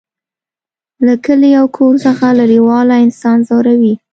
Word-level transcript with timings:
له 1.05 1.13
کلي 1.25 1.51
او 1.59 1.65
کور 1.77 1.93
څخه 2.05 2.25
لرېوالی 2.39 2.97
انسان 3.05 3.37
ځوروي 3.47 3.93